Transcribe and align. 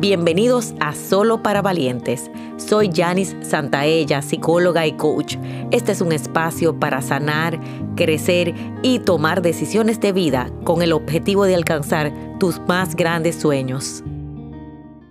Bienvenidos 0.00 0.72
a 0.80 0.94
Solo 0.94 1.42
para 1.42 1.60
Valientes. 1.60 2.30
Soy 2.56 2.90
Janice 2.90 3.44
Santaella, 3.44 4.22
psicóloga 4.22 4.86
y 4.86 4.92
coach. 4.92 5.36
Este 5.72 5.92
es 5.92 6.00
un 6.00 6.12
espacio 6.12 6.80
para 6.80 7.02
sanar, 7.02 7.60
crecer 7.96 8.54
y 8.82 9.00
tomar 9.00 9.42
decisiones 9.42 10.00
de 10.00 10.12
vida 10.12 10.48
con 10.64 10.80
el 10.80 10.94
objetivo 10.94 11.44
de 11.44 11.54
alcanzar 11.54 12.14
tus 12.38 12.60
más 12.60 12.96
grandes 12.96 13.38
sueños. 13.38 14.02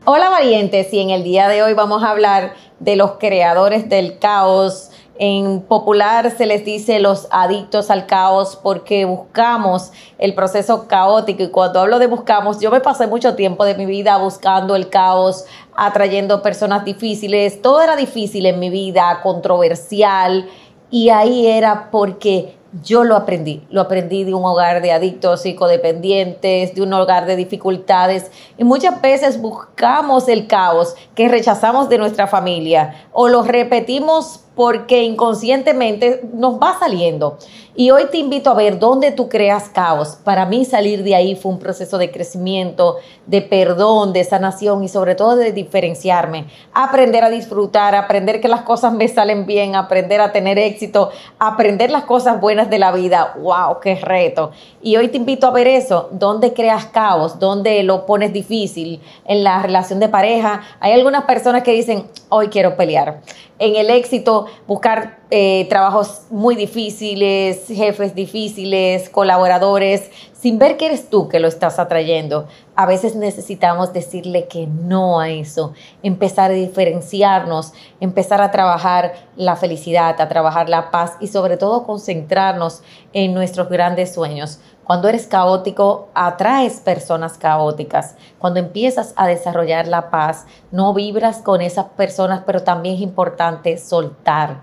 Hola 0.05 0.29
valientes 0.29 0.91
y 0.91 1.01
en 1.01 1.11
el 1.11 1.23
día 1.23 1.47
de 1.49 1.61
hoy 1.61 1.75
vamos 1.75 2.01
a 2.01 2.09
hablar 2.09 2.55
de 2.79 2.95
los 2.95 3.13
creadores 3.13 3.89
del 3.89 4.19
caos, 4.19 4.91
en 5.21 5.59
popular 5.61 6.31
se 6.31 6.45
les 6.45 6.63
dice 6.63 6.99
los 6.99 7.27
adictos 7.29 7.89
al 7.89 8.05
caos 8.05 8.57
porque 8.63 9.03
buscamos 9.03 9.91
el 10.17 10.33
proceso 10.33 10.87
caótico. 10.87 11.43
Y 11.43 11.49
cuando 11.49 11.81
hablo 11.81 11.99
de 11.99 12.07
buscamos, 12.07 12.61
yo 12.61 12.71
me 12.71 12.79
pasé 12.79 13.05
mucho 13.05 13.35
tiempo 13.35 13.65
de 13.65 13.75
mi 13.75 13.85
vida 13.85 14.17
buscando 14.17 14.77
el 14.77 14.87
caos, 14.87 15.43
atrayendo 15.75 16.41
personas 16.41 16.85
difíciles, 16.85 17.61
todo 17.61 17.81
era 17.81 17.97
difícil 17.97 18.45
en 18.45 18.59
mi 18.59 18.69
vida, 18.69 19.19
controversial. 19.21 20.47
Y 20.89 21.09
ahí 21.09 21.47
era 21.47 21.91
porque 21.91 22.57
yo 22.83 23.03
lo 23.03 23.15
aprendí, 23.15 23.63
lo 23.69 23.81
aprendí 23.81 24.23
de 24.23 24.33
un 24.33 24.45
hogar 24.45 24.81
de 24.81 24.91
adictos 24.91 25.41
psicodependientes, 25.41 26.75
de 26.75 26.81
un 26.81 26.93
hogar 26.93 27.25
de 27.25 27.35
dificultades 27.35 28.31
y 28.57 28.63
muchas 28.63 29.01
veces 29.01 29.41
buscamos 29.41 30.27
el 30.27 30.47
caos 30.47 30.95
que 31.15 31.27
rechazamos 31.27 31.89
de 31.89 31.97
nuestra 31.97 32.27
familia 32.27 33.07
o 33.11 33.27
lo 33.27 33.43
repetimos 33.43 34.41
porque 34.59 35.03
inconscientemente 35.03 36.19
nos 36.33 36.55
va 36.55 36.77
saliendo. 36.77 37.37
Y 37.77 37.91
hoy 37.91 38.07
te 38.11 38.17
invito 38.17 38.49
a 38.49 38.55
ver 38.55 38.77
dónde 38.77 39.13
tú 39.13 39.29
creas 39.29 39.69
caos. 39.69 40.17
Para 40.25 40.45
mí 40.45 40.65
salir 40.65 41.01
de 41.01 41.15
ahí 41.15 41.37
fue 41.37 41.53
un 41.53 41.59
proceso 41.59 41.97
de 41.97 42.11
crecimiento, 42.11 42.97
de 43.25 43.41
perdón, 43.41 44.11
de 44.11 44.25
sanación 44.25 44.83
y 44.83 44.89
sobre 44.89 45.15
todo 45.15 45.37
de 45.37 45.53
diferenciarme. 45.53 46.47
Aprender 46.73 47.23
a 47.23 47.29
disfrutar, 47.29 47.95
aprender 47.95 48.41
que 48.41 48.49
las 48.49 48.63
cosas 48.63 48.91
me 48.91 49.07
salen 49.07 49.45
bien, 49.45 49.77
aprender 49.77 50.19
a 50.19 50.33
tener 50.33 50.59
éxito, 50.59 51.09
aprender 51.39 51.89
las 51.89 52.03
cosas 52.03 52.41
buenas 52.41 52.69
de 52.69 52.79
la 52.79 52.91
vida. 52.91 53.35
¡Wow! 53.39 53.79
¡Qué 53.81 53.95
reto! 53.95 54.51
Y 54.81 54.97
hoy 54.97 55.07
te 55.07 55.15
invito 55.15 55.47
a 55.47 55.51
ver 55.51 55.67
eso, 55.67 56.09
dónde 56.11 56.51
creas 56.51 56.87
caos, 56.87 57.39
dónde 57.39 57.81
lo 57.83 58.05
pones 58.05 58.33
difícil 58.33 58.99
en 59.23 59.45
la 59.45 59.61
relación 59.61 60.01
de 60.01 60.09
pareja. 60.09 60.63
Hay 60.81 60.91
algunas 60.91 61.23
personas 61.23 61.63
que 61.63 61.71
dicen, 61.71 62.03
hoy 62.27 62.49
quiero 62.49 62.75
pelear 62.75 63.21
en 63.59 63.75
el 63.75 63.89
éxito, 63.89 64.47
buscar 64.67 65.19
eh, 65.31 65.67
trabajos 65.69 66.23
muy 66.29 66.55
difíciles, 66.55 67.65
jefes 67.67 68.15
difíciles, 68.15 69.09
colaboradores, 69.09 70.09
sin 70.33 70.57
ver 70.57 70.77
que 70.77 70.85
eres 70.85 71.09
tú 71.09 71.27
que 71.27 71.39
lo 71.39 71.47
estás 71.47 71.79
atrayendo. 71.79 72.47
A 72.75 72.85
veces 72.85 73.15
necesitamos 73.15 73.91
decirle 73.91 74.47
que 74.47 74.67
no 74.67 75.19
a 75.19 75.29
eso, 75.29 75.73
empezar 76.01 76.51
a 76.51 76.53
diferenciarnos, 76.53 77.73
empezar 77.99 78.41
a 78.41 78.51
trabajar 78.51 79.13
la 79.35 79.55
felicidad, 79.57 80.19
a 80.19 80.29
trabajar 80.29 80.69
la 80.69 80.91
paz 80.91 81.13
y 81.19 81.27
sobre 81.27 81.57
todo 81.57 81.83
concentrarnos 81.83 82.81
en 83.13 83.33
nuestros 83.33 83.69
grandes 83.69 84.13
sueños. 84.13 84.59
Cuando 84.89 85.07
eres 85.07 85.27
caótico, 85.27 86.07
atraes 86.15 86.79
personas 86.79 87.37
caóticas. 87.37 88.15
Cuando 88.39 88.59
empiezas 88.59 89.13
a 89.17 89.27
desarrollar 89.27 89.87
la 89.87 90.09
paz, 90.09 90.47
no 90.71 90.95
vibras 90.95 91.43
con 91.43 91.61
esas 91.61 91.85
personas, 91.89 92.41
pero 92.43 92.63
también 92.63 92.95
es 92.95 93.01
importante 93.01 93.77
soltar, 93.77 94.61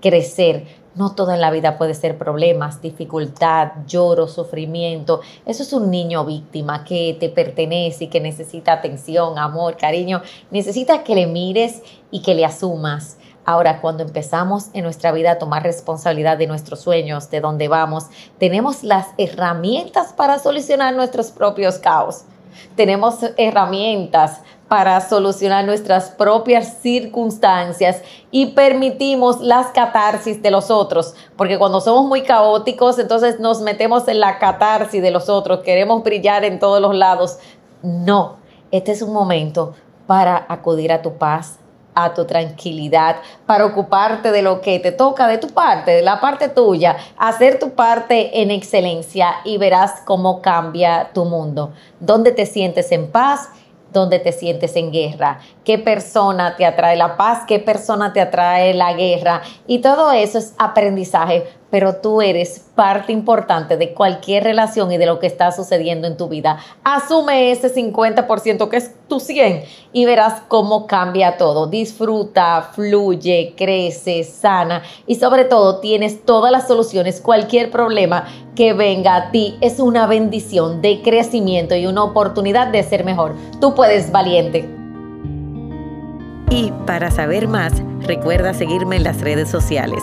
crecer. 0.00 0.66
No 0.96 1.14
todo 1.14 1.30
en 1.30 1.40
la 1.40 1.52
vida 1.52 1.78
puede 1.78 1.94
ser 1.94 2.18
problemas, 2.18 2.82
dificultad, 2.82 3.68
lloro, 3.86 4.26
sufrimiento. 4.26 5.20
Eso 5.46 5.62
es 5.62 5.72
un 5.72 5.92
niño 5.92 6.24
víctima 6.24 6.82
que 6.82 7.16
te 7.20 7.28
pertenece 7.28 8.06
y 8.06 8.08
que 8.08 8.18
necesita 8.18 8.72
atención, 8.72 9.38
amor, 9.38 9.76
cariño. 9.76 10.22
Necesita 10.50 11.04
que 11.04 11.14
le 11.14 11.28
mires 11.28 11.84
y 12.10 12.22
que 12.22 12.34
le 12.34 12.44
asumas 12.44 13.16
Ahora, 13.48 13.80
cuando 13.80 14.02
empezamos 14.02 14.66
en 14.74 14.84
nuestra 14.84 15.10
vida 15.10 15.30
a 15.30 15.38
tomar 15.38 15.62
responsabilidad 15.62 16.36
de 16.36 16.46
nuestros 16.46 16.80
sueños, 16.80 17.30
de 17.30 17.40
dónde 17.40 17.66
vamos, 17.66 18.08
tenemos 18.36 18.84
las 18.84 19.06
herramientas 19.16 20.12
para 20.12 20.38
solucionar 20.38 20.94
nuestros 20.94 21.30
propios 21.30 21.78
caos. 21.78 22.24
Tenemos 22.76 23.20
herramientas 23.38 24.42
para 24.68 25.00
solucionar 25.00 25.64
nuestras 25.64 26.10
propias 26.10 26.76
circunstancias 26.82 28.02
y 28.30 28.48
permitimos 28.48 29.40
las 29.40 29.68
catarsis 29.68 30.42
de 30.42 30.50
los 30.50 30.70
otros, 30.70 31.14
porque 31.34 31.58
cuando 31.58 31.80
somos 31.80 32.04
muy 32.04 32.24
caóticos, 32.24 32.98
entonces 32.98 33.40
nos 33.40 33.62
metemos 33.62 34.08
en 34.08 34.20
la 34.20 34.38
catarsis 34.38 35.00
de 35.00 35.10
los 35.10 35.30
otros, 35.30 35.60
queremos 35.60 36.04
brillar 36.04 36.44
en 36.44 36.58
todos 36.58 36.82
los 36.82 36.94
lados. 36.94 37.38
No, 37.82 38.36
este 38.72 38.92
es 38.92 39.00
un 39.00 39.14
momento 39.14 39.72
para 40.06 40.44
acudir 40.50 40.92
a 40.92 41.00
tu 41.00 41.14
paz, 41.14 41.58
a 42.04 42.14
tu 42.14 42.24
tranquilidad, 42.24 43.16
para 43.46 43.66
ocuparte 43.66 44.30
de 44.32 44.42
lo 44.42 44.60
que 44.60 44.78
te 44.78 44.92
toca 44.92 45.26
de 45.26 45.38
tu 45.38 45.48
parte, 45.48 45.90
de 45.90 46.02
la 46.02 46.20
parte 46.20 46.48
tuya, 46.48 46.96
hacer 47.16 47.58
tu 47.58 47.70
parte 47.70 48.40
en 48.40 48.50
excelencia 48.50 49.36
y 49.44 49.58
verás 49.58 50.02
cómo 50.04 50.40
cambia 50.40 51.10
tu 51.12 51.24
mundo, 51.24 51.72
dónde 52.00 52.32
te 52.32 52.46
sientes 52.46 52.92
en 52.92 53.10
paz 53.10 53.48
donde 53.92 54.18
te 54.18 54.32
sientes 54.32 54.76
en 54.76 54.92
guerra, 54.92 55.38
qué 55.64 55.78
persona 55.78 56.56
te 56.56 56.66
atrae 56.66 56.96
la 56.96 57.16
paz, 57.16 57.44
qué 57.46 57.58
persona 57.58 58.12
te 58.12 58.20
atrae 58.20 58.74
la 58.74 58.92
guerra. 58.92 59.42
Y 59.66 59.78
todo 59.78 60.12
eso 60.12 60.38
es 60.38 60.54
aprendizaje 60.58 61.46
pero 61.70 61.96
tú 61.96 62.22
eres 62.22 62.64
parte 62.74 63.12
importante 63.12 63.76
de 63.76 63.92
cualquier 63.92 64.44
relación 64.44 64.90
y 64.92 64.98
de 64.98 65.06
lo 65.06 65.18
que 65.18 65.26
está 65.26 65.52
sucediendo 65.52 66.06
en 66.06 66.16
tu 66.16 66.28
vida. 66.28 66.58
Asume 66.84 67.50
ese 67.50 67.74
50% 67.74 68.68
que 68.68 68.76
es 68.76 68.94
tu 69.08 69.20
100 69.20 69.64
y 69.92 70.04
verás 70.04 70.42
cómo 70.48 70.86
cambia 70.86 71.36
todo. 71.36 71.66
Disfruta, 71.66 72.70
fluye, 72.74 73.54
crece, 73.56 74.24
sana 74.24 74.82
y 75.06 75.16
sobre 75.16 75.44
todo 75.44 75.80
tienes 75.80 76.24
todas 76.24 76.52
las 76.52 76.66
soluciones. 76.66 77.20
Cualquier 77.20 77.70
problema 77.70 78.26
que 78.54 78.72
venga 78.72 79.16
a 79.16 79.30
ti 79.30 79.56
es 79.60 79.80
una 79.80 80.06
bendición 80.06 80.80
de 80.82 81.02
crecimiento 81.02 81.74
y 81.76 81.86
una 81.86 82.04
oportunidad 82.04 82.68
de 82.68 82.82
ser 82.82 83.04
mejor. 83.04 83.34
Tú 83.60 83.74
puedes, 83.74 84.10
valiente. 84.10 84.68
Y 86.50 86.72
para 86.86 87.10
saber 87.10 87.46
más, 87.46 87.72
recuerda 88.00 88.54
seguirme 88.54 88.96
en 88.96 89.04
las 89.04 89.20
redes 89.20 89.50
sociales 89.50 90.02